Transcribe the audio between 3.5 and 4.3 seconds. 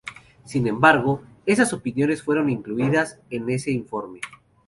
ese informe.